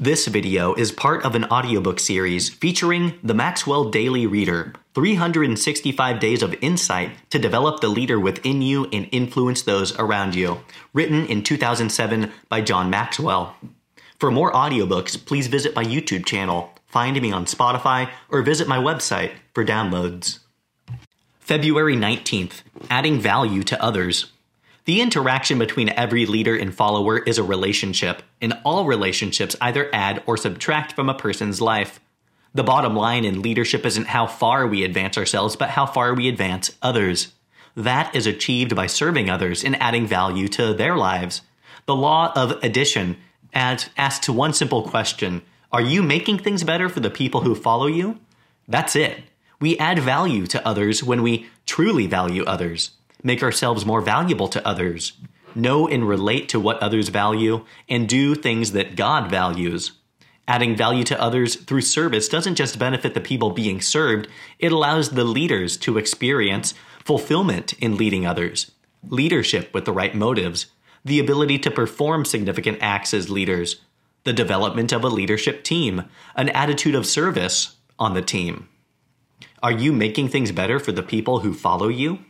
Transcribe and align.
This 0.00 0.28
video 0.28 0.74
is 0.74 0.92
part 0.92 1.24
of 1.24 1.34
an 1.34 1.46
audiobook 1.46 1.98
series 1.98 2.48
featuring 2.48 3.18
the 3.20 3.34
Maxwell 3.34 3.90
Daily 3.90 4.28
Reader 4.28 4.74
365 4.94 6.20
Days 6.20 6.40
of 6.40 6.54
Insight 6.60 7.10
to 7.30 7.38
Develop 7.40 7.80
the 7.80 7.88
Leader 7.88 8.20
Within 8.20 8.62
You 8.62 8.84
and 8.92 9.08
Influence 9.10 9.62
Those 9.62 9.98
Around 9.98 10.36
You, 10.36 10.60
written 10.92 11.26
in 11.26 11.42
2007 11.42 12.30
by 12.48 12.60
John 12.60 12.90
Maxwell. 12.90 13.56
For 14.20 14.30
more 14.30 14.52
audiobooks, 14.52 15.26
please 15.26 15.48
visit 15.48 15.74
my 15.74 15.82
YouTube 15.82 16.24
channel, 16.24 16.72
find 16.86 17.20
me 17.20 17.32
on 17.32 17.46
Spotify, 17.46 18.08
or 18.28 18.42
visit 18.42 18.68
my 18.68 18.78
website 18.78 19.32
for 19.52 19.64
downloads. 19.64 20.38
February 21.40 21.96
19th 21.96 22.62
Adding 22.88 23.18
Value 23.18 23.64
to 23.64 23.82
Others. 23.82 24.30
The 24.88 25.02
interaction 25.02 25.58
between 25.58 25.90
every 25.90 26.24
leader 26.24 26.56
and 26.56 26.74
follower 26.74 27.18
is 27.18 27.36
a 27.36 27.42
relationship, 27.42 28.22
and 28.40 28.58
all 28.64 28.86
relationships 28.86 29.54
either 29.60 29.90
add 29.92 30.22
or 30.24 30.38
subtract 30.38 30.94
from 30.94 31.10
a 31.10 31.14
person's 31.14 31.60
life. 31.60 32.00
The 32.54 32.64
bottom 32.64 32.96
line 32.96 33.26
in 33.26 33.42
leadership 33.42 33.84
isn't 33.84 34.06
how 34.06 34.26
far 34.26 34.66
we 34.66 34.84
advance 34.84 35.18
ourselves, 35.18 35.56
but 35.56 35.68
how 35.68 35.84
far 35.84 36.14
we 36.14 36.26
advance 36.26 36.74
others. 36.80 37.34
That 37.76 38.14
is 38.14 38.26
achieved 38.26 38.74
by 38.74 38.86
serving 38.86 39.28
others 39.28 39.62
and 39.62 39.76
adding 39.76 40.06
value 40.06 40.48
to 40.48 40.72
their 40.72 40.96
lives. 40.96 41.42
The 41.84 41.94
law 41.94 42.32
of 42.34 42.52
addition 42.64 43.18
adds, 43.52 43.90
asks 43.98 44.24
to 44.24 44.32
one 44.32 44.54
simple 44.54 44.88
question 44.88 45.42
Are 45.70 45.82
you 45.82 46.02
making 46.02 46.38
things 46.38 46.64
better 46.64 46.88
for 46.88 47.00
the 47.00 47.10
people 47.10 47.42
who 47.42 47.54
follow 47.54 47.88
you? 47.88 48.20
That's 48.66 48.96
it. 48.96 49.24
We 49.60 49.76
add 49.76 49.98
value 49.98 50.46
to 50.46 50.66
others 50.66 51.04
when 51.04 51.22
we 51.22 51.46
truly 51.66 52.06
value 52.06 52.44
others 52.44 52.92
make 53.22 53.42
ourselves 53.42 53.84
more 53.84 54.00
valuable 54.00 54.48
to 54.48 54.66
others, 54.66 55.12
know 55.54 55.88
and 55.88 56.08
relate 56.08 56.48
to 56.50 56.60
what 56.60 56.78
others 56.82 57.08
value, 57.08 57.64
and 57.88 58.08
do 58.08 58.34
things 58.34 58.72
that 58.72 58.96
God 58.96 59.30
values. 59.30 59.92
Adding 60.46 60.76
value 60.76 61.04
to 61.04 61.20
others 61.20 61.56
through 61.56 61.82
service 61.82 62.28
doesn't 62.28 62.54
just 62.54 62.78
benefit 62.78 63.14
the 63.14 63.20
people 63.20 63.50
being 63.50 63.80
served, 63.80 64.28
it 64.58 64.72
allows 64.72 65.10
the 65.10 65.24
leaders 65.24 65.76
to 65.78 65.98
experience 65.98 66.72
fulfillment 67.04 67.74
in 67.74 67.96
leading 67.96 68.26
others, 68.26 68.70
leadership 69.06 69.72
with 69.74 69.84
the 69.84 69.92
right 69.92 70.14
motives, 70.14 70.66
the 71.04 71.20
ability 71.20 71.58
to 71.58 71.70
perform 71.70 72.24
significant 72.24 72.78
acts 72.80 73.12
as 73.12 73.30
leaders, 73.30 73.82
the 74.24 74.32
development 74.32 74.92
of 74.92 75.04
a 75.04 75.08
leadership 75.08 75.64
team, 75.64 76.04
an 76.34 76.48
attitude 76.50 76.94
of 76.94 77.06
service 77.06 77.76
on 77.98 78.14
the 78.14 78.22
team. 78.22 78.68
Are 79.62 79.72
you 79.72 79.92
making 79.92 80.28
things 80.28 80.52
better 80.52 80.78
for 80.78 80.92
the 80.92 81.02
people 81.02 81.40
who 81.40 81.52
follow 81.52 81.88
you? 81.88 82.20